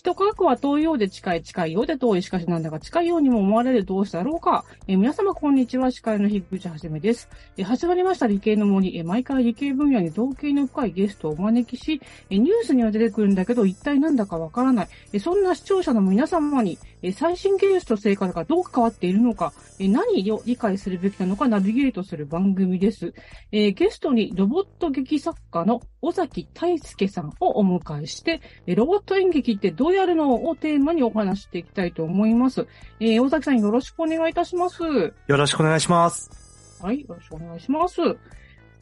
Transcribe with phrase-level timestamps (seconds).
[0.00, 4.64] 首都科学は遠いようで近い、近いようで遠い、しかしなんだか近いようにも思われるどうしたろうか。
[4.86, 7.28] えー、皆様こんにちは、司会の樋口はじめです。
[7.58, 12.00] えー、始まりました理系の森、えー、毎回理系分野に同系の深いゲストをお招きし、
[12.30, 14.88] えー、ニュースには出てくるんだけど、一体なんだかわからない。
[15.12, 23.12] えー、そんな視聴者の皆様に、えー、最新技術と成果がどう変わっているのか、えー、何を理解するべきなのかナビゲートする番組です。
[23.52, 32.66] えー、ゲストにロボット劇作家の尾崎大輔さんをお迎えしてえ、ロボット演劇ってどうやるのをテーマにお話していきたいと思います。
[33.00, 34.82] えー、大崎さんよろしくお願いいたします。
[34.82, 36.30] よろしくお願いします。
[36.82, 38.00] はい、よろしくお願いします。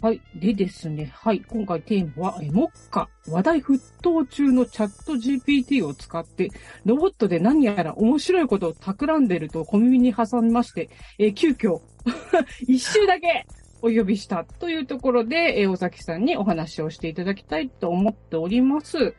[0.01, 0.23] はい。
[0.37, 1.41] でですね、はい。
[1.48, 6.51] 今回テーマは、え、目下、話題沸騰中のチャット GPT を使って、
[6.84, 11.81] ロボットで何やら面白いことを企んでると小耳に挟みまして、え急遽、
[12.69, 13.45] 一周だけ
[13.83, 19.15] お呼びしたというところで、えー、尾崎さんにお話をしていただきたいと思っております。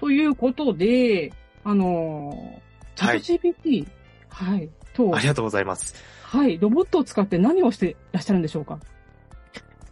[0.00, 1.30] ということで、
[1.62, 3.86] あのー、チャット GPT、
[4.30, 5.94] はい、はい、と、ありがとうございます。
[6.22, 8.78] はい、ロボットを使って何をしていらっしゃるんでしょうか？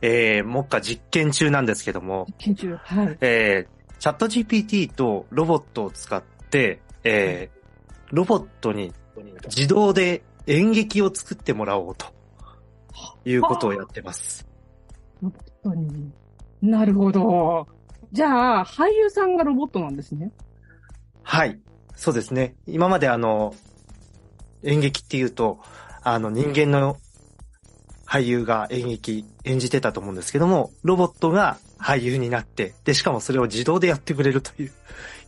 [0.01, 3.19] えー、目下実験中なんですけども、実験中、はい。
[3.21, 8.95] えー、チャット GPT とロボットを使って、えー、ロボットに
[9.47, 12.07] 自動で演劇を作ってもらおうと
[13.27, 14.49] いうことをやってます。
[15.21, 16.11] ロボットに。
[16.63, 17.67] なるほど。
[18.13, 20.33] じゃあ、俳優さんがロボットなんですね。
[21.23, 21.59] はい。
[21.95, 22.55] そうですね。
[22.67, 23.55] 今まであの、
[24.63, 25.59] 演劇っていうと、
[26.03, 26.97] あの人間の
[28.07, 34.73] 俳優が演劇演じてたと思うんですけども、ロボットが俳優になって、で、しかもそれを自動でやってくれるという、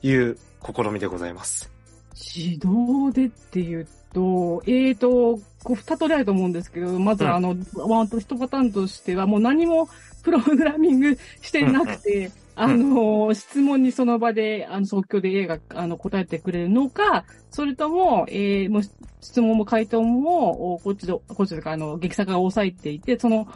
[0.02, 1.70] いう試みでございます。
[2.14, 9.88] 自動でっていうと、えーと、こう二通りあると思うんですけど、まずあの、ワンと一パターンとしては、もう何も
[10.22, 12.30] プログラミングしてなくて、
[12.62, 18.82] あの、質問にその場で、あの、即興で A が、あの、答えてくれるのか、それとも、えー、もう
[19.22, 23.48] 質問も回答も、こっちで、こっちでか、あの、劇作が抑えていて、その、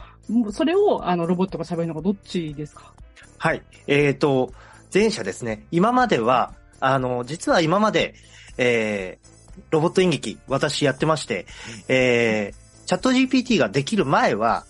[0.51, 2.93] それを、あの、ロボットが喋るのかどっちですか？
[3.37, 3.61] はい。
[3.85, 4.51] えっ、ー、と、
[4.91, 5.67] 前者ですね。
[5.69, 8.15] 今までは、あの、実は今まで、
[8.57, 11.45] えー、ロボット演劇、私やってまして、
[11.87, 14.65] えー、チャット GPT ができる前は、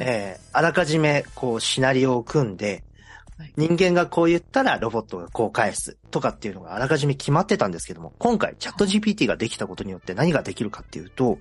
[0.00, 2.82] えー、あらかじめ、こう、シナリオを組んで、
[3.56, 11.38] 人間がこう言ったらロボットがこう返すとかっていうのがあらかじめ決まってたんですけども、今回チャット GPT ができたことによって何ができるかっていうと、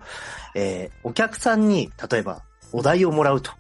[0.56, 3.52] えー、お客さんに例えばお題をもらうと。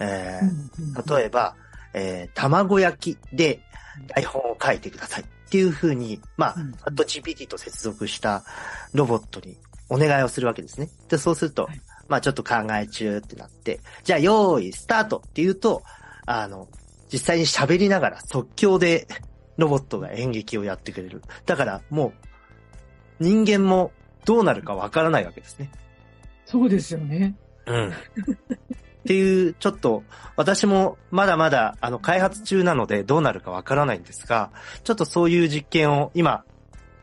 [0.00, 1.54] えー、例えば、
[1.92, 3.60] えー、卵焼きで
[4.08, 8.44] 台本を書いてくださいっていうふうに、まあ、チャット GPT と接続した
[8.94, 9.58] ロボットに
[9.90, 10.88] お願いをするわけですね。
[11.08, 11.68] で、そうすると、
[12.08, 15.82] まあちょっと考え中ってなって、じゃあ用意スタートって言うと、
[16.26, 16.68] あの、
[17.12, 19.06] 実際に喋りながら即興で
[19.56, 21.22] ロボットが演劇をやってくれる。
[21.46, 22.08] だからも
[23.20, 23.92] う人間も
[24.24, 25.70] どうなるかわからないわけですね。
[26.46, 27.34] そうですよね。
[27.66, 27.90] うん。
[29.00, 30.02] っていう、ちょっと、
[30.36, 34.50] 私もまだまだ、あの、開発中なのでどうなるかわからないんですが、
[34.84, 36.44] ちょっとそういう実験を今、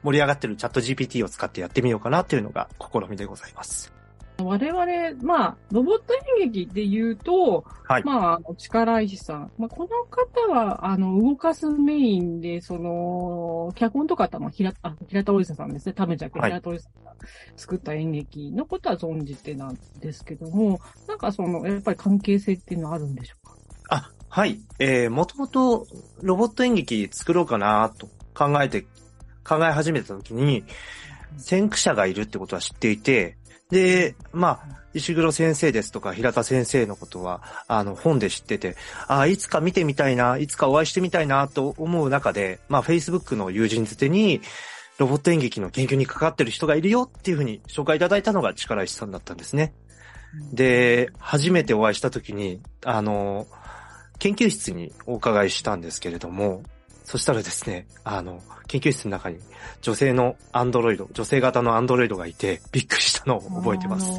[0.03, 3.96] 盛り上がってるチャット GPT を使ってやってみようかなっていうのが試みでございます。
[4.39, 9.51] 我々、まあ、ロボット演劇で言うと、はい、まあ、力石さん。
[9.57, 15.93] まあ、この方は、あの、動かすメインで、その、脚本とかも平、あ、平田織沙さんですね。
[15.93, 17.15] 多分じゃ平田織沙さんが
[17.55, 23.55] 作った演劇のことは存じてなんですけども、なんかその、やっぱり関係性っていうのはあるんでしょうか？
[23.89, 24.59] あ、はい。
[24.77, 25.87] えー、もともと
[26.21, 28.85] ロボット演劇作ろうかなと考えて、
[29.43, 30.63] 考え始めた時に、
[31.37, 33.37] 先駆者がいるってことは知っていて、
[33.69, 38.75] で、まあ、石黒先生ですとか平田先生のことは、あの、本で知ってて、
[39.07, 44.41] ああ、いつか見てみたいな、いつかお会いしてみたいなと思う中で、まあ、Facebook の友人づてに、
[44.97, 49.73] ロボット演劇の研究に関わってる人がいるよっていうふうに紹介いただいたのが力石さんだったんですね。
[50.53, 53.47] で、初めてお会いした時に、あの、
[54.19, 56.63] 研究室にお伺いしたんですけれども、
[57.07, 59.39] そしたらですね、あの、研究室の中に
[59.81, 64.11] 女性のアンドロイド、女性型のアンドロイドがいて、びっくりしたのを覚えてます。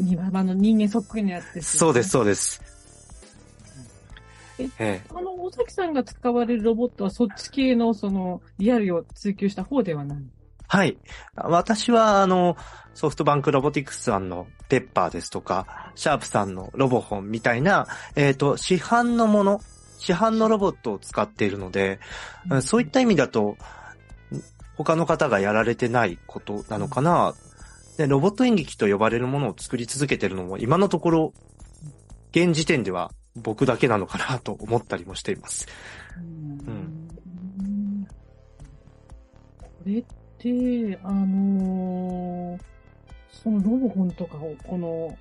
[0.00, 2.62] 庭場の人間そっくりなやつです、ね、そうです、そうです。
[4.58, 10.18] え、ええ、あの、尾崎さんが使われるロボットはそっち系のそのリアルを追求した方ではない？
[10.68, 10.96] はい。
[11.36, 12.56] 私は、あの、
[12.94, 19.60] ソフトバンクロボティクスさんのペッパーですとか、シャープさんのロボホンみたいな、えっ、ー、と、市販のもの
[20.02, 22.00] 市販のロボットを使っているので、
[22.50, 23.56] うん、そういった意味だと、
[24.76, 27.34] 他の方がやられてないことなのかな。
[27.96, 31.32] で、ロボット演劇と呼ばれるものを作り続けてるのも、今のところ、
[32.32, 35.68] 現時点では僕だけなのかなと思ったりもしています。
[36.16, 37.08] うん。
[39.84, 40.04] れっ
[40.38, 42.72] て、あのー
[43.32, 45.16] そのロボホンとかを、この、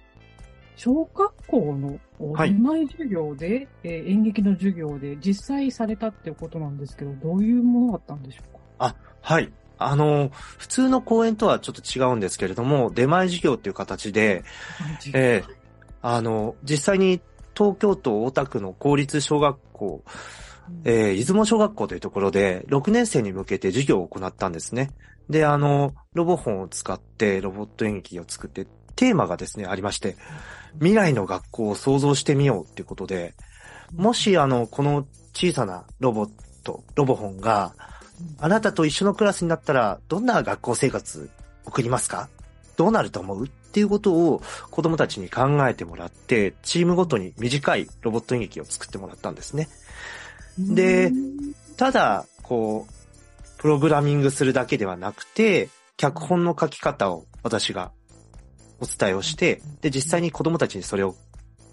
[0.84, 2.00] 小学校の
[2.34, 8.96] はい出前授業で、えー演劇の授業で実際されたっていうことなんですけど、どういうものだったんでしょうか？
[9.22, 9.52] はい。
[9.78, 14.44] あの、普通の公演とはちょっと違うんですけれども、出前授業っていう形で、
[15.14, 15.54] ええ
[16.02, 17.22] あの、実際に
[17.56, 20.04] 東京都大田区の公立小学校、
[20.84, 24.90] えー出雲小学校というところで、6年生に向けて授業を行ったんですね。
[25.30, 30.16] で、あの、ロボホンを使ってロボット演劇を作って、テーマがですね、ありまして、
[30.76, 33.34] 未来の学校を想像してみようっていうことで、
[33.96, 36.30] もしあの、この小さなロボッ
[36.64, 37.74] ト、ロボホンが、
[38.40, 41.30] あなたと一緒のクラスになったら、どんな学校生活
[41.66, 42.30] 送りますか？
[42.78, 43.46] どうなると思う？
[43.46, 49.70] っていうことを子供たちに考えてもらって、チームごとに短いロボット演劇を作ってもらったんですね。
[50.58, 51.54] でうん。
[51.78, 52.94] ただ、こう、
[53.58, 57.92] プログラミングするだけではなくて、脚本の書き方を私が
[58.82, 61.16] お伝えをして、で、実際に子供たちにそれを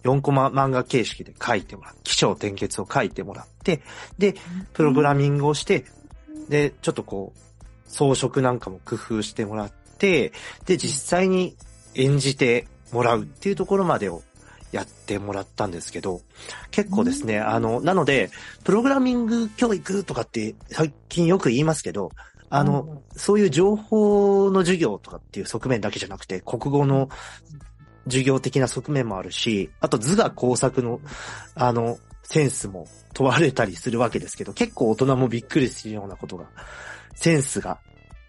[0.04, 1.94] 4コマ漫画形式で書いてもらう。
[2.04, 3.82] 起承転結を書いてもらって、
[4.18, 4.34] で、
[4.74, 5.84] プログラミングをして、
[6.48, 7.40] で、ちょっとこう、
[7.90, 10.32] 装飾なんかも工夫してもらって、
[10.66, 11.56] で、実際に
[11.94, 14.22] 演じてもらうっていうところまでを
[14.72, 16.20] やってもらったんですけど、
[16.70, 17.48] 結構ですね、うん。
[17.48, 18.30] あの、なので、
[18.64, 22.12] プログラミング教育とかって最近よく言いますけど、
[22.50, 27.08] あの、、そういう情報の授業とかっていう側面だけじゃなくて、国語の
[28.04, 31.00] 授業的な側面もあるし、あと図画工作の、
[31.54, 36.46] あの、センスも問われたりするわけですけど、結構大人もびっくりするようなことが、
[37.14, 37.78] センスが、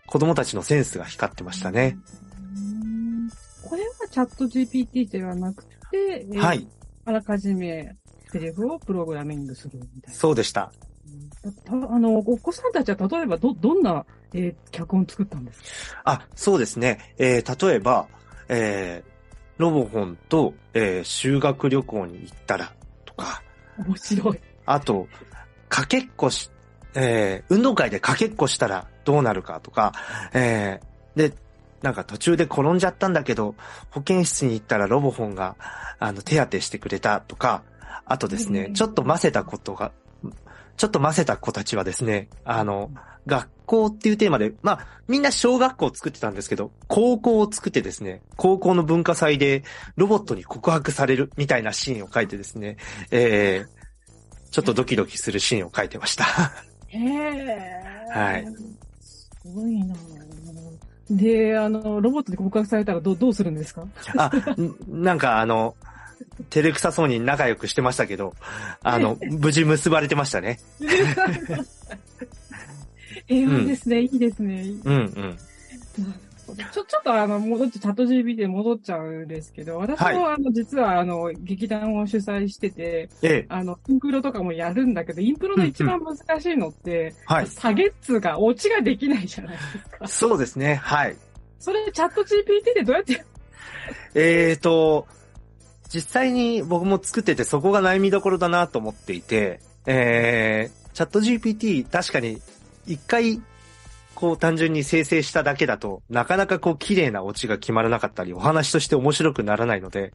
[0.06, 1.98] 子供たちのセンスが光ってましたね。
[2.56, 3.30] うん。
[3.63, 6.68] これはチャット GPT ではなくて、えーはい。
[7.06, 7.95] あらかじめ
[8.31, 10.13] セリフをプログラミングするみたいな。
[10.13, 10.72] そうでした。
[11.65, 15.62] たあの、お子さんたちは例えばど、どんな、えー脚本作ったんです
[15.94, 16.01] か？
[16.06, 17.15] あ、そうですね。
[17.18, 18.07] えー、例えば、
[18.47, 22.74] えー、ロボホンと、えー、修学旅行に行ったら、
[23.06, 23.41] とか、
[23.77, 24.39] 面白い。
[24.65, 25.07] あと、
[25.69, 26.51] かけっこし、
[26.95, 29.94] えー、運動会でかけっこしたらどうなるかとか、
[30.33, 31.36] えー、で、
[31.81, 33.56] なんか途中で転んじゃったんだけど、
[33.89, 35.56] 保健室に行ったらロボホンが、
[35.97, 37.63] あの、手当てしてくれたとか、
[38.06, 38.74] あとですね、うん。
[38.74, 39.91] ちょっとませたことが、
[40.79, 42.89] ちょっとませた子たちはですね、あの、
[43.27, 49.63] 学校っていうテーマで、まあ、みんな小学校を作ってたんですけど、高校を作ってですね、高校の文化祭で
[49.97, 52.77] ロボットに告白されるみたいなシーンを書いてですね、
[53.11, 56.23] えー、ちょっとドキドキするシーンを書いてました。
[56.87, 58.09] へえ。
[58.11, 58.47] はい。
[59.01, 59.95] すごいな
[61.11, 63.85] で、あの、ロボットで告白されたらどう、どうするんですか？
[64.15, 65.75] あ、んなんかあの、
[66.50, 68.33] 照れくさそうに仲良くしてましたけど、
[68.81, 70.60] あの、 無事結ばれてましたね。
[73.27, 74.63] 平和ですね、いいですね。
[74.83, 75.38] うんうん。
[76.56, 87.48] ちょ、ちょっとあの、戻って、チャット GPT で戻っちゃうんですけど、私はいもあの、実はあの、劇団を主催してて、ええ、あの、インプロとかもやるんだけど、インプロの一番難しいのって、はい。
[87.48, 90.07] 下げっつうか、オチができないじゃないですか。
[90.07, 91.15] そうですね、はい。
[91.60, 93.24] それ、チャット GPT でどうやって、
[94.15, 95.07] えーと、
[95.94, 102.41] 実際に僕も作っててそこが悩みどころだなと思っていて、えー、チャット GPT 確かに
[102.86, 103.41] 一回
[104.15, 110.13] こう単純に生成しただけだとなかなかこう綺麗なオチが決まらなかったりお話として面白くならないので、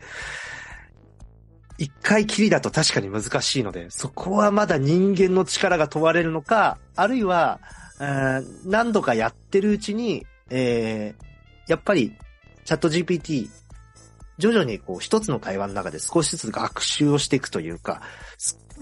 [1.79, 7.61] 一回きりだと確かに難しいので、そこはまだ人間の力が問われるのか、あるいは、
[8.65, 11.25] 何度かやってるうちに、えー
[11.67, 12.15] やっぱり
[12.65, 13.49] チャット GPT
[14.39, 18.03] 徐々にこう一つの会話の中で少しずつ学習をしていくというか、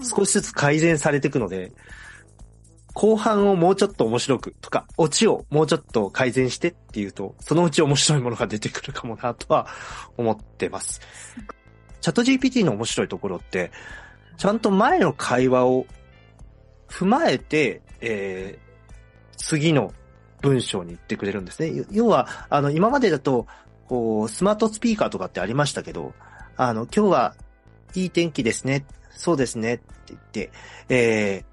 [0.01, 1.71] 少しずつ改善されていくので、
[2.93, 9.67] 後半をもうちょっと面白くとか、オチをもうちょっと改善してっていうと、そのうち面白いものが出てくるかもなとは
[10.17, 11.01] 思ってます。
[12.01, 13.71] チャット GPT の面白いところって、
[14.37, 15.85] ちゃんと前の会話を
[16.89, 18.63] 踏まえて、えー
[19.37, 19.93] 次の
[20.41, 21.85] 文章に言ってくれるんですね。
[21.91, 23.47] 要は、あの、今までだと、
[23.93, 26.15] こう、スマートスピーカーとかってありましたけど、
[26.57, 27.35] あの、今日は
[27.93, 28.87] いい天気ですね。
[29.11, 29.75] そうですね。
[29.75, 30.51] って言って、
[30.89, 31.43] え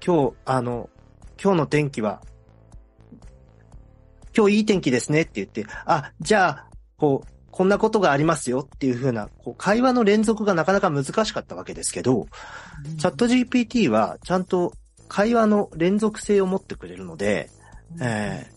[0.00, 0.88] ー、今日、あの、
[1.42, 2.22] 今日の天気は、
[4.36, 6.66] 今日いい天気ですねって言って、あ、じゃあ、
[6.96, 12.28] こう、こんなことがありますよっていう風な、こう、会話の連続がなかなか難しかったわけですけど、
[12.98, 14.74] チャット GPT はちゃんと
[15.08, 17.50] 会話の連続性を持ってくれるので、
[18.00, 18.55] えー、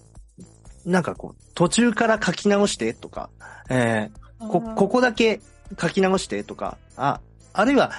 [0.85, 3.29] なんかこう、途中から書き直してとか、
[3.69, 5.41] えー、こ、ここだけ
[5.79, 7.21] 書き直してとか、あ、
[7.53, 7.91] あるいは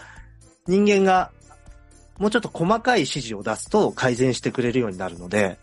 [0.67, 1.31] 人間が
[2.19, 5.59] もうちょっと細かい指示を出すと改善してくれるようになるので、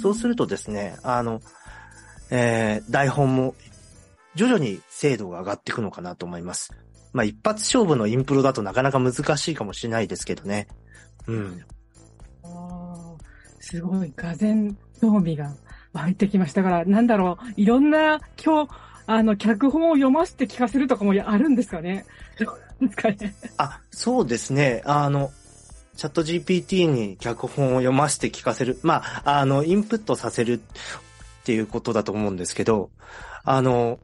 [0.00, 1.42] そうするとですね、あの、
[2.30, 3.54] えー、台本も
[4.34, 6.72] 徐々に精度が上がっていくのかなと思います。
[7.12, 10.68] まあ一発勝負のインプロだとなかなか難しいかもしれないですけどね。
[11.26, 11.64] うん。
[12.44, 13.14] あ
[13.58, 15.52] すごい、がぜん興味が
[15.92, 18.72] 湧いてきましたから、なんだろう、いろんな今日、
[19.06, 22.04] あの、脚本を読ませて聞かせるとかもあるんですかね？
[22.38, 22.46] で
[22.88, 23.34] すかね？
[23.58, 24.82] あ、そうですね。
[24.84, 25.30] あの、
[25.96, 28.78] ChatGPT に脚本を読ませて聞かせる。
[28.82, 32.90] まあ、あの、インプットさせるっていうことだと思うんですけど、
[33.44, 33.98] あの、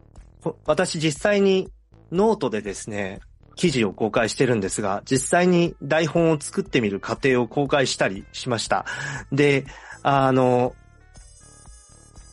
[0.64, 1.70] 私実際に
[2.10, 3.20] ノートでですね、
[3.54, 8.84] 記事を公開してるんですが、実際に台本を作ってみる過程を公開したりしました。
[9.32, 9.64] で、
[10.02, 10.74] あの、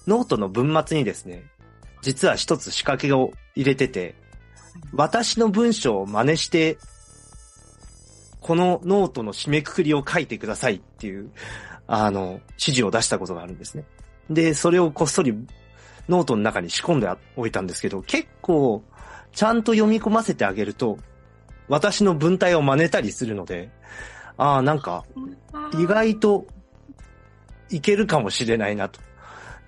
[0.08, 1.46] ノートの文末にですね、
[2.02, 4.16] 実は一つ仕掛けを入れてて、
[4.94, 6.78] 私の文章を真似して、
[8.42, 11.32] このノートの締めくくりを書いてくださいっていう、
[11.88, 13.86] あの、指示を出したことがあるんですね。
[14.30, 15.34] で、それをこっそり
[16.10, 18.84] ノートの中に仕込んでおいたんですけど、結構、
[19.32, 20.98] ちゃんと読み込ませてあげると、
[21.70, 23.72] 私の文体を真似たりするので、
[24.38, 25.06] ああ、なんか、
[25.80, 26.46] 意外と
[27.70, 29.00] いけるかもしれないなと。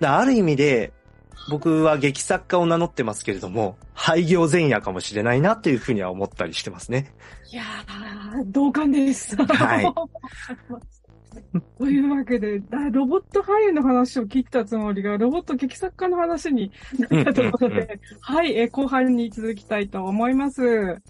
[0.00, 0.92] ある意味で、
[1.48, 7.14] 僕は劇作家を名乗ってますけれども、廃業前夜かもしれないなというふうには思ったりしてますね。
[7.52, 9.36] いやー、同感です。
[9.36, 9.86] はい。
[11.78, 12.60] というわけで、
[12.90, 21.00] ロボット俳優の話を切ったつもりが、ロボット劇作家の話になったとことで、はい、え後半に続きたいと思います。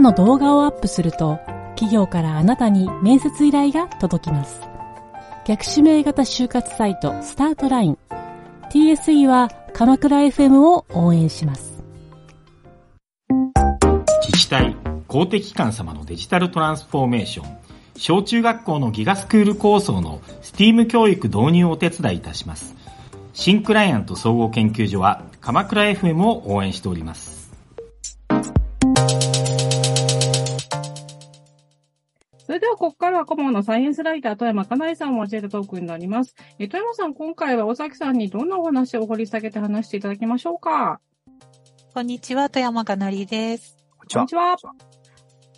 [0.00, 1.38] の動画をアップすると、
[1.76, 4.60] 企業からあなたに面接依頼が届きます。
[5.46, 7.98] 逆指名型就活サイトスタートライン。
[8.70, 11.82] TSE は鎌倉 FM を応援します。
[14.22, 14.76] 自治体、
[15.08, 17.56] 公的機関様のデジタルトランスフォーメーション、
[17.96, 22.74] 小中学校のギガスクール構想の STEAM 教育導入をお手伝いいたします。
[23.32, 27.39] 新クライアント総合研究所は鎌倉 FM を応援しております。
[32.50, 36.34] それでは、ここからは顧問のサイエンスライター、富山かなえさんを交えたトークになります。
[36.58, 40.98] え富山さん、今回は尾崎さんにどんなお話を掘り下げて話していただきましょうか？
[41.94, 43.76] こんにちは、富山かなりです。
[43.96, 44.56] こんにちは。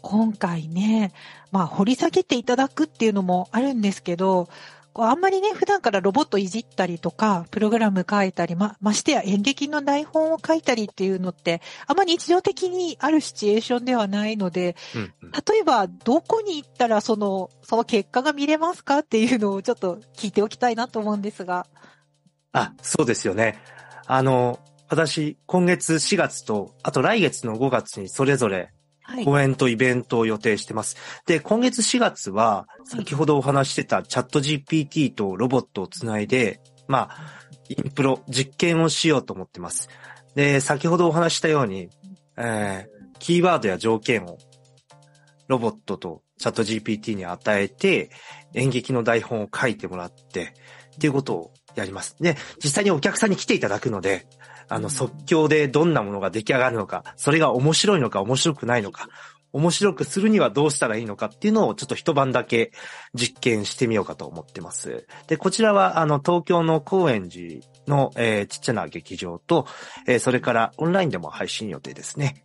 [0.03, 1.13] 今回ね、
[1.51, 4.51] まあ、掘り下げていただくっていうのもあるんですけど、
[4.93, 21.67] こうあんまりね、普段からロボットいじったりとか、プログラム書いたり、ま、ましてや演劇の台本を書いたりっていうのって、あまり日常的にあるシチュエーションではないので、うんうん、例えば、どこに行ったらその、その結果が見れますかっていうのをちょっと聞いておきたいなと思うんですが。
[22.53, 23.59] あ、そうですよね。
[24.07, 24.59] あの、
[24.91, 28.73] 私、今月4月と、あと来月の5月にそれぞれ
[29.25, 30.97] 講演とイベントを予定してます。
[31.27, 39.89] で、今月4月は、先ほどお話してたチャット GPT とロボットをつないで、まあ、インプロ、実験をしようと思ってます。
[40.35, 41.89] で、先ほどお話したように、
[42.37, 44.39] えー、キーワードや条件を
[45.49, 48.11] ロボットとチャット GPT に与えて、
[48.55, 50.55] 演劇の台本を書いてもらって、
[50.95, 52.17] っていうことをやります。
[52.21, 54.27] で、実際にお客さんに来ていただくので、
[54.73, 59.09] あの、即興でどんなものが出来上がるのか、それが面白いのか面白くないのか、
[59.53, 62.73] 面白くするにはどうしたらいいのかっていうのをちょっと一晩だけ
[63.15, 65.07] 実験してみようかと思ってます。
[65.27, 69.67] で、こちらはあの東京の高円寺の、えー、ちっちゃな劇場と、
[70.07, 72.45] えー、それからオンラインでも配信予定ですね。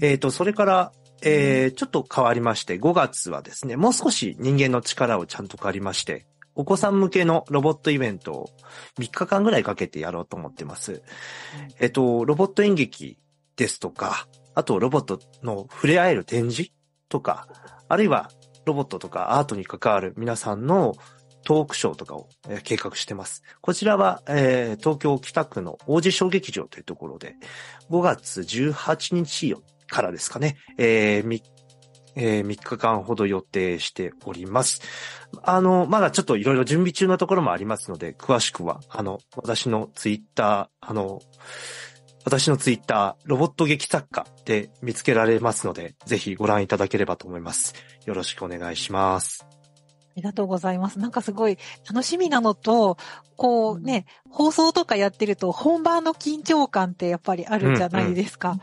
[0.00, 0.92] えっ、ー、と、それから、
[1.22, 8.50] えー、ちょっと変わりまして、5月はですね、もう少し人間の力をちゃんと借りまして、お子さん向けのロボットイベントを
[8.98, 11.02] 3日間ぐらいかけてやろうと思ってます。
[11.78, 13.18] えっと、ロボット演劇
[13.56, 16.72] ですとか、あとロボットの触れ合える展示
[17.08, 17.46] とか、
[17.88, 18.30] あるいは
[18.64, 20.94] ロボットとかアートに関わる皆さんの
[21.44, 22.28] トークショーとかを
[22.64, 23.42] 計画してます。
[23.60, 27.36] こちらは、えー、東京北区の王子小劇場というところで、
[27.90, 29.54] 5月18日
[29.86, 31.42] からですかね、えー、3
[32.16, 34.80] えー、3日間ほど予定しております。
[35.42, 41.20] あの、まだちょっといろいろ準備中のところもありますので、詳しくは、あの、私のツイッター、あの、
[42.24, 47.74] 私のツイッター、ロボット劇作家で見つけられますので、ぜひご覧いただければと思います。
[48.04, 49.55] よろしくお願いします。
[50.16, 50.98] りがとうございます。
[50.98, 51.58] なんかすごい
[51.88, 52.96] 楽しみなのと、
[53.36, 58.58] こうね、放送とかやってると本番の緊張感ってやっぱりあるじゃないですか。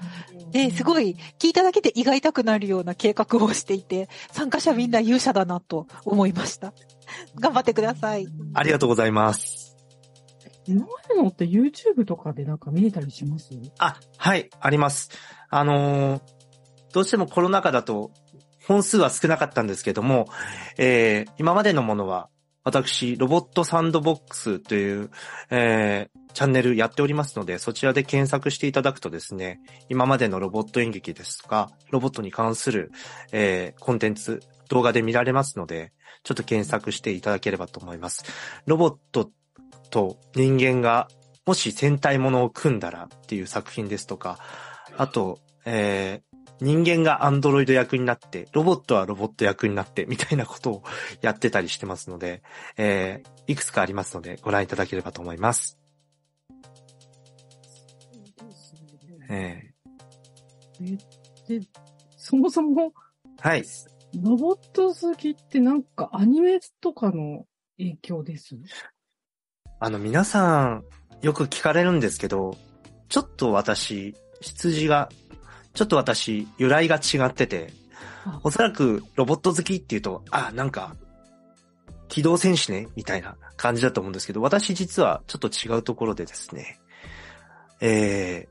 [0.51, 6.74] で、すごい聞いただけで胃が痛くなるような計画をしていて、参加者みんな勇者だなと思いました。
[7.39, 8.27] 頑張ってください。
[8.53, 9.77] ありがとうございます。
[10.65, 13.50] 今までのって YouTube とかでなんか見れたりします？
[13.77, 15.10] あ、はい、あります。
[15.50, 16.22] あのー
[16.93, 18.12] どうしてもコロナ禍だと
[18.67, 20.27] 本数は少なかったんですけども、
[20.77, 22.29] えー今までのものは
[22.63, 25.12] 私、ロボットサンドボックスという、
[25.50, 32.91] えーチャンネルやっておりますので、そちらで検索していただくとですね、今までのロボット演劇ですとか、ロボットに関する、
[33.32, 35.91] えーコンテンツ、動画で見られますので、
[36.24, 38.24] ちょっと検索していただければと思います。
[38.65, 39.29] ロボット
[39.91, 41.08] と人間が
[41.46, 44.39] もし戦隊ものを組んだらっていう作品ですとか、
[44.98, 50.83] あと、えー人間がアンドロイド役になって、ロボットはロボット役になって、みたいなことを
[51.22, 52.41] やってたりしてますので、
[52.77, 55.77] えーいくつかありますので、ご覧いただければと思います。
[59.29, 59.74] え
[61.48, 61.62] で、
[62.15, 63.65] そもそも、ーはい。
[64.22, 67.45] ロボット好きってなんかアニメとかの
[67.77, 68.55] 影響です？
[69.79, 70.86] あの、皆さん、
[71.22, 72.55] よく聞かれるんですけど、
[73.10, 75.10] ちょっと私、羊が、
[75.74, 77.74] ちょっと私、由来が違ってて、
[78.25, 78.39] あ。
[78.44, 80.96] おそらくロボット好きっていうと、あ、なんか、
[82.08, 86.80] 機動戦士ね、みたいな感じだと思うんですけど、私実はちょっと違うところでですね、
[87.82, 88.48] え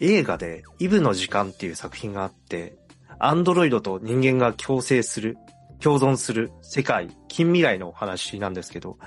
[0.00, 2.76] ー、映画でイブの時間っていう作品があって、
[3.20, 5.38] アンドロイドと人間が共生する、
[5.80, 8.98] 共存する世界、近未来のお話なんですけど、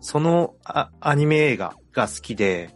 [0.00, 2.74] そのあアニメ映画が好きで、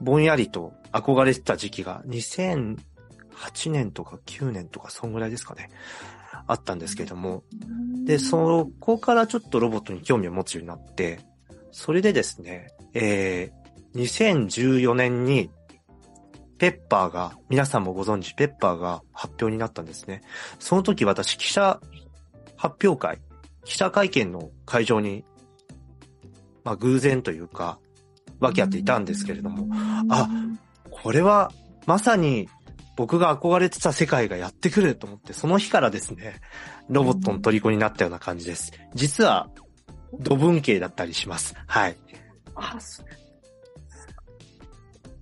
[0.00, 2.76] ぼんやりと憧れてた時期が2008
[3.70, 5.70] 年とか9年とかそんぐらいですかね。
[6.46, 7.42] あったんですけれども。
[8.04, 11.20] で、そこからちょっとロボットに興味を持つようになって、
[11.72, 15.50] それでですね、えー、2014年に、
[16.58, 20.22] ペッパーが、皆さんもご存知、ペッパーが発表になったんですね。
[20.58, 21.80] その時私、記者
[22.56, 23.18] 発表会、
[23.64, 25.24] 記者会見の会場に、
[26.64, 27.78] まあ偶然というか、
[28.40, 29.68] 分け合っていたんですけれども、
[30.08, 30.28] あ、
[31.02, 31.52] これは
[31.86, 32.48] まさに
[32.96, 36.40] 僕が憧れてた世界がやってくると思って、その日からですね、
[36.88, 38.72] ロボットの虜になったような感じです。
[38.94, 39.48] 実は、
[40.18, 41.54] 土文系だったりします。
[41.66, 41.96] はい。
[42.54, 42.78] あ。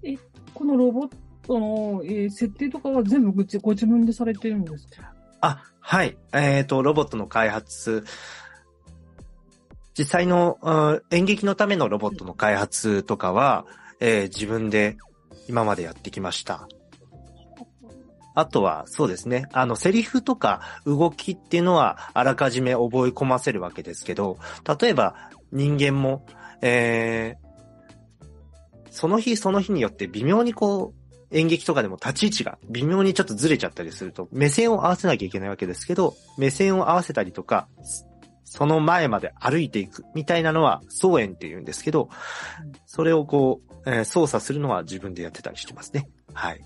[0.05, 0.17] え、
[0.55, 5.13] このロボットの、えー設定とかは全部ご自ご自分でされてるんですか？
[5.41, 6.17] あ、はい。
[6.33, 8.05] えっ、と、ロボットの開発、
[9.99, 13.67] 実際の、うん演劇のためのロボットの開発とかは、
[13.99, 14.97] えー自分で
[15.49, 16.69] 今までやってきました。
[18.37, 19.47] あとは、そうですね。
[19.53, 24.39] あの、セリフとか動きっていうのは、あらかじめ覚え込ませるわけですけど、
[24.81, 26.27] 例えば、人間も、
[26.61, 27.45] えー
[28.95, 37.67] その日その日によって微妙にこう、演劇とかでも立ち位置が微妙にちょっとずれちゃったりすると、目線を合わせなきゃいけないわけですけど、目線を合わせたりとか、
[38.45, 42.09] その前まで歩いていくみたいなのは、操演って言うんですけど、
[42.87, 46.09] それをこう、えー操作するのは自分でやってたりしてますね。
[46.33, 46.61] はい。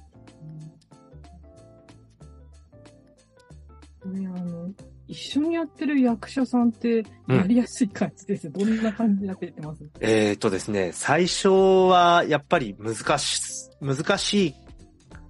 [4.00, 4.70] これあの、
[5.06, 8.50] 一緒にやってる役者さんって、やりやすい感じです。
[8.50, 9.82] どんな感じでやってってます？
[10.00, 14.54] えーとですね、最初はやっぱり難し、難しい、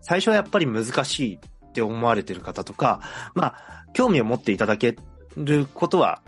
[0.00, 3.00] 最初はやっぱり難しいって思われてる方とか、
[3.34, 4.96] まあ、興味を持っていただけ
[5.36, 6.22] ることは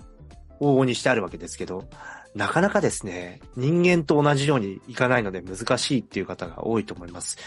[0.61, 1.88] 往々にしてあるわけですけど、
[2.34, 7.38] なかなかですね、人間と同じようにいかないので難しいっていう方が多いと思います。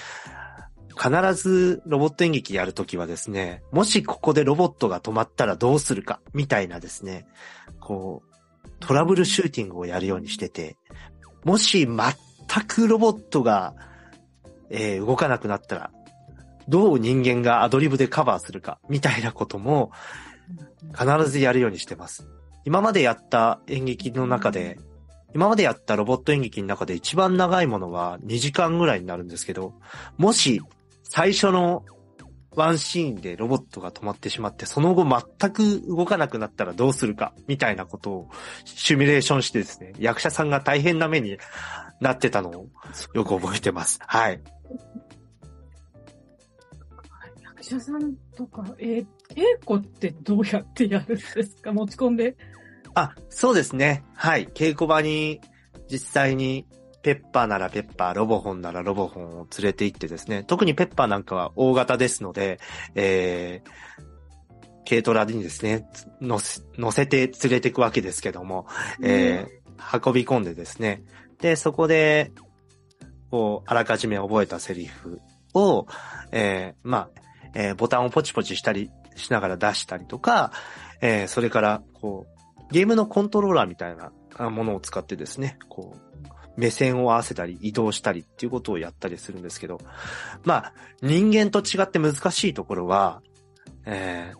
[0.95, 7.25] 必ずロボット演劇やるときはですね、もしここでロボットが止まったらどうするか、みたいなですね、
[7.79, 10.77] こう、トラブルシューティングをやるようにしてて、
[11.43, 13.73] もし全くロボットが、
[14.69, 15.91] えー動かなくなったら、
[16.67, 19.91] どう人間がアドリブでカバーするか、みたいなことも
[20.97, 22.27] 必ずやるようにしてます。
[22.65, 24.80] 今までやった演劇の中で、
[25.34, 29.73] 今までやったロボット演劇の中で一番長いものは2時間ぐらいになるんですけど、
[30.17, 30.62] もし
[31.04, 31.84] 最初の
[32.56, 38.30] ワンシーンでロボットが止まってしまって、その後全く動かなくなったらどうするか、みたいなことを
[38.63, 41.38] シミュレーションしてですね、役者さんが大変な目に
[41.99, 42.67] なってたのを
[43.13, 43.99] よく覚えてます。
[44.06, 44.39] はい。
[47.43, 51.73] 役者さんとか、えー稽古ってどうやってやるんですか？
[51.73, 52.36] 持ち込んで。
[52.95, 54.03] あ、そうですね。
[54.15, 54.47] はい。
[54.47, 55.41] 稽古場に
[55.91, 56.67] 実際に
[57.01, 62.60] ペッパーならペッパー、ロボホンならロボホンを連れて行ってですね、特にペッパーなんかは大型ですので、
[62.95, 65.88] えー、軽トラにですね、
[66.21, 68.67] 乗せ、乗せて連れていくわけですけども、
[69.01, 71.03] えー、運び込んでですね、
[71.41, 72.32] で、そこで、
[73.29, 75.19] こう、あらかじめ覚えたセリフ
[75.53, 75.88] を、
[76.32, 77.21] えー、まあ、
[77.56, 80.51] えー、ボタンをポチポチしたりしながら出したりとか、
[81.01, 82.32] えー、それから、こう、
[82.73, 86.23] ゲームのコントローラーみたいなものを使ってですね、こう、
[86.57, 89.79] 目線を合わせたり移動したりっていうことをやったりするんですけど、
[90.43, 93.21] まあ、人間と違って難しいところは、
[93.86, 94.33] え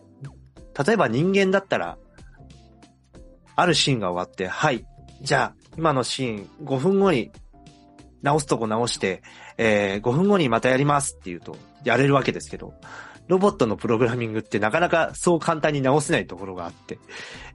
[0.74, 1.96] ー、例えば人間だったら、
[3.54, 4.84] あるシーンが終わって、はい、
[5.20, 7.30] じゃあ、今のシーン5分後に
[8.22, 9.22] 直すとこ直して、
[9.58, 12.74] えー、5分後にまたやりますって言うと、やれるわけですけど、
[13.28, 16.98] ロボットのプログラミングってなかなかそう簡単に直せないところがあって、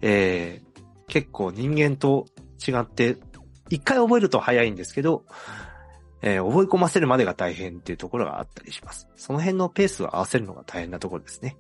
[0.02, 0.69] えー、
[1.10, 2.28] 結構人間と
[2.66, 3.18] 違って、
[3.70, 5.26] 一回覚えると早いんですけど、
[6.22, 9.10] えー、覚え込ませるまでが大変っていうところがあったりします。
[9.16, 11.58] その辺のペースを合わせるのが大変なところですね。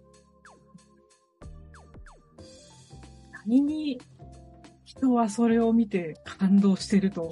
[3.45, 3.99] 何に
[4.83, 7.31] 人はそれを見て感動してると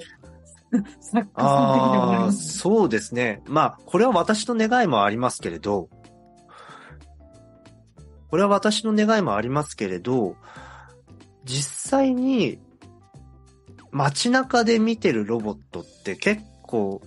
[0.70, 3.42] 作家さん的にはああ、そうですね。
[3.46, 5.88] まあ、これは私の願いもありますけれど、
[8.30, 10.36] これは私の願いもありますけれど、
[11.44, 12.58] 実際に
[13.90, 17.00] 街中で見てるロボットって結構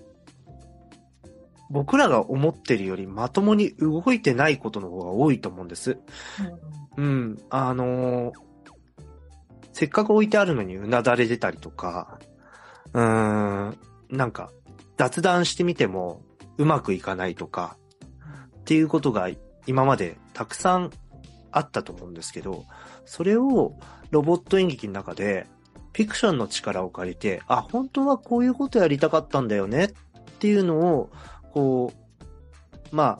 [1.69, 5.97] 僕らが思ってるよりまともに動いてないことの方が多いと思うんです。
[6.97, 8.33] うん、うん、あのー、
[9.71, 12.19] せっかく置いてあるのにうなだれ出たりとか、
[12.93, 13.77] うーん、
[14.09, 14.51] なんか、
[14.97, 16.21] 雑談してみても
[16.57, 17.77] うまくいかないとか、
[18.59, 19.29] っていうことが
[19.65, 20.91] 今までたくさん
[21.51, 22.65] あったと思うんですけど、
[23.05, 23.75] それを
[24.11, 25.47] ロボット演劇の中で、
[25.93, 29.91] フィクションの力を借りて、あ、本当はこういうことやりたかったんだよねっ
[30.39, 31.09] ていうのを、
[31.53, 31.93] こ
[32.91, 33.19] う、ま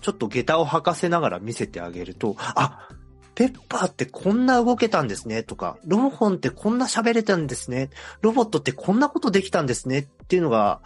[0.00, 2.88] ちょっと下駄を履かせながら見せてあげると、あ、
[3.34, 7.90] ペッパーってこんな動けたんですねとか、ロボホンってこんな喋れたんですね。
[8.20, 10.80] ロボットってこんなことできたんですねっていうのが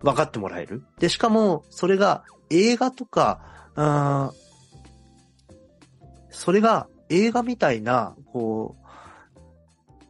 [0.00, 0.84] 分かってもらえる。
[0.98, 4.32] で、しかも、それが映画とか、
[6.34, 8.84] それが映画みたいな、こう、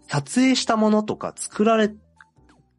[0.08, 1.94] 撮影したものとか作られ、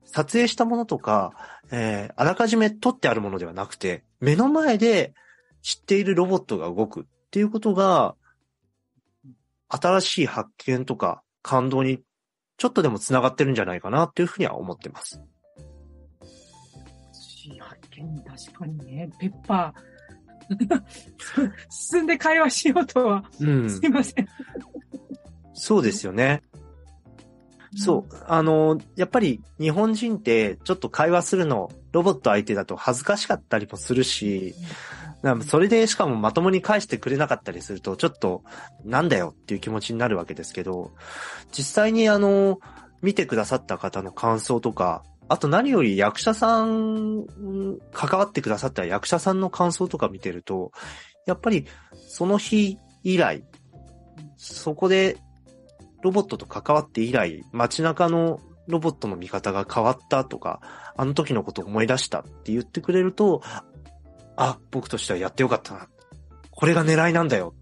[0.03, 1.33] 撮影したものとか、
[1.71, 5.13] えー、あらかじめ撮ってあるものではなくて、目の前で
[5.61, 8.15] 知っているロボットが動くっていうことが、
[9.69, 12.01] 新しい発見とか感動に
[12.57, 15.21] ちょっとでも繋がってるんじゃないかなっていうふうには思ってます。
[17.13, 19.94] 新しい発見、確かにね、ペッパー。
[21.69, 23.23] 進んで会話しようとは。
[23.39, 23.69] うん。
[23.69, 24.27] すいません。
[25.53, 26.43] そうですよね。
[27.77, 28.15] そう。
[28.27, 34.55] あの、やっぱり日本人ってちょっと会話するの、ロボット相手だと恥ずかしかったりもするし、
[35.47, 38.43] それでしかもまともに返してくれなかったりすると、ちょっと、
[38.83, 40.91] なんだよっていう気持ちになるわけですけど、
[41.51, 42.59] 実際にあの、
[43.01, 47.25] 見てくださった方の感想とか、あと何より役者さん、
[47.91, 50.71] 関わってくださった役者さんの感想とか見てると、
[51.25, 51.65] やっぱり
[52.07, 53.43] その日以来、
[54.37, 55.17] そこで
[56.03, 60.61] ロボットと関わって以来、街中のロボットの見方が変わったとか、
[60.95, 63.41] あの時のことを思い出したって言ってくれると、
[64.35, 65.87] あ、僕としてはやってよかったな。
[66.51, 67.55] これが狙いなんだよ。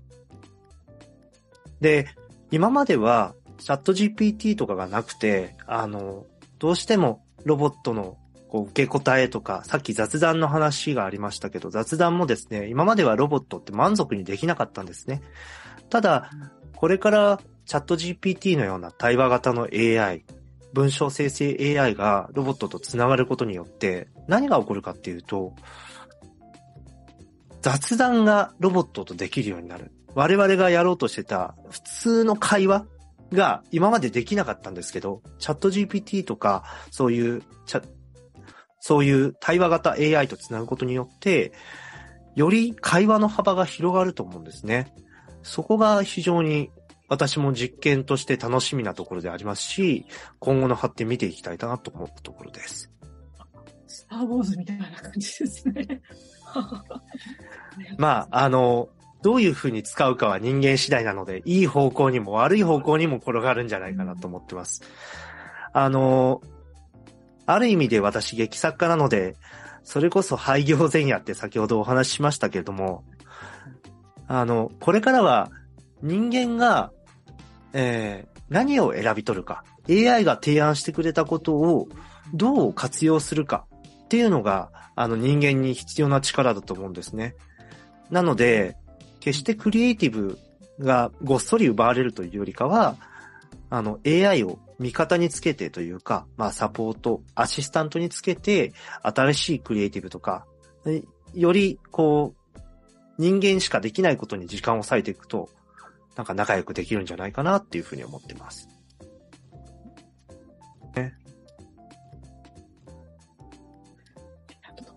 [1.79, 2.07] で、
[2.51, 6.25] 今まではチャット GPT とかがなくて、あの、
[6.59, 8.17] どうしてもロボットの
[8.49, 15.21] こう受け答えとか、さっき雑談の話がありましたけど、雑談もですね、今まではロボットって満足にできなかったんですね。
[15.89, 16.29] ただ、
[16.75, 20.25] これからチャット GPT のような対話型の AI、
[20.73, 25.53] 文章生成 AI がロボットと繋がることによって何が起こるかっていうと、
[27.61, 29.91] 雑談がロボットとできるようになる。
[30.15, 32.85] 我々がやろうとしてた普通の会話
[33.33, 37.43] が今までできなかったんですけど、チャット GPT とか、そういう、
[38.79, 41.51] そういう対話型 AI と繋ぐことによって、
[42.35, 44.93] より会話の幅が広がると思うんですね。
[45.43, 46.71] そこが非常に
[47.09, 50.05] 私も実験として楽しみなところでありますし、
[50.39, 52.91] 今後の発展見ていきたいなと思ったところです。
[53.87, 56.01] スターウォーズみたいな感じですね。
[57.97, 58.89] まあ、あの、
[59.23, 64.81] どういう風に使うかは人間次第なので、いい方向にも悪い方向にも転がるんじゃないかなと思ってます。
[65.71, 66.41] あの、
[67.45, 69.37] ある意味で私劇作家なので、
[69.83, 73.05] それこそ廃業前夜って先ほどお話ししましたけれども、
[74.27, 75.49] あの、これからは
[76.01, 76.91] 人間が、
[77.71, 81.87] えー、何を選び取るか、AI が提案してくれたことを
[82.33, 83.65] どう活用するか
[84.05, 87.35] っていうのが、あの人間に必要な力だと思うんですね。
[88.11, 88.77] なので、
[89.23, 90.37] 決してクリエイティブ
[90.79, 92.97] がごっそり奪われるというよりかは、
[93.69, 100.45] あの、AI を味方につけてというか、まあ、サポート、アシスタントにつけて、新しいクリエイティブとか、
[101.33, 102.61] より、こう、
[103.17, 105.49] 人間しかできないことに時間を割いていくと、
[106.17, 108.67] なんか仲良くできるんじゃないかなっていうふうに思ってます。
[110.97, 111.15] ね。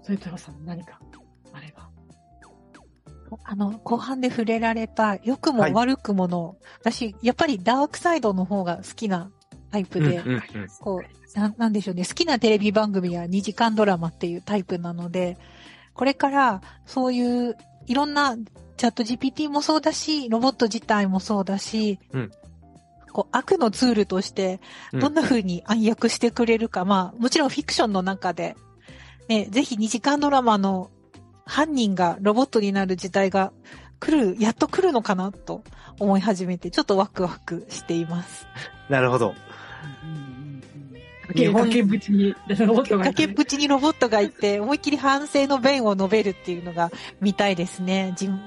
[0.02, 0.98] それとさん何か。
[3.44, 6.56] あの、後半で触れられた、良くも悪くもの、はい、
[6.90, 9.30] 私、やっぱりダークサイドの方が好きな
[9.70, 10.42] タイプで、うんうんうん、
[10.80, 15.36] こうな、なんでしょうね、好きなテレビ番組は2時間ドラマっていうタイプなので、
[15.94, 18.36] これからそういういろんな
[18.76, 22.30] チャット GPT もそうだし、ロボット自体もそうだし、うん、
[23.12, 24.60] こう悪のツールとして、
[24.92, 28.56] どんな風に暗躍してくれるか、うん、まあ、もちろんフィクションの中で、
[29.28, 30.90] ね、ぜひ2時間ドラマの
[31.46, 33.52] 犯人がロボットになる時代が
[34.00, 35.62] 来る、やっと来るのかなと
[35.98, 38.46] 思い始めて、ちょっとワクワクしています。
[38.90, 39.34] なるほど。
[41.34, 48.12] 崖っぷちにロボットが崖っぷちにロボットがいて、思いっきり反省の弁を述べるっていうのが見たいですね。
[48.16, 48.38] 人、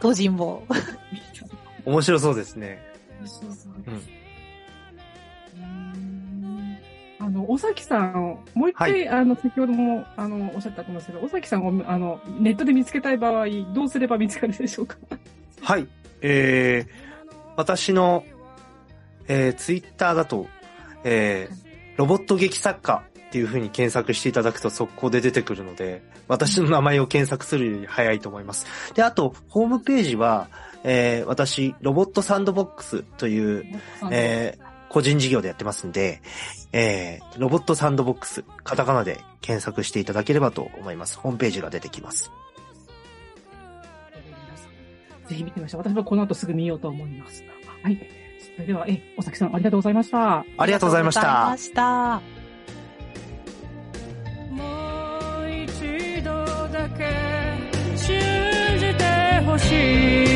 [0.00, 0.64] 東人坊。
[1.84, 2.80] 面白そうですね。
[3.24, 4.08] そうそうです。
[4.08, 4.21] あ
[7.32, 14.96] の、尾崎さん、もう一回、はい、あの、先ほども、あの、おっしゃったと思うんですけど、尾崎さんを、あの、ネットで見つけたい場合、どうすれば見つかるでしょうか？
[15.60, 15.88] はい。
[16.20, 18.24] えー、私の、
[19.26, 20.46] えー、ツイッターだと、
[21.04, 28.66] えー、ロボット劇作家っていう風に検索していただくと速攻で出てくるので、私の名前を検索するより早いと思います。
[28.94, 30.48] で、あと、ホームページは、
[30.84, 36.20] えー、私、ロボットサンドボックスという、えー、個人事業でやってますんで、
[36.72, 41.18] えー、ロボットサンドボックス、カタカナで検索していただければと思います。
[41.18, 42.30] ホームページが出てきます。
[45.28, 45.80] ぜひ見てみましょう。
[45.80, 47.42] 私はこの後すぐ見ようと思います。
[47.82, 47.98] はい。
[48.54, 50.44] それでは、え、おさきさんありがとうございました。
[50.58, 51.20] ありがとうございました。
[51.20, 52.22] ありがとうございました。
[54.52, 54.60] も
[55.40, 57.08] う一度だけ
[57.96, 58.20] 信
[58.78, 59.04] じて
[59.46, 60.31] ほしい。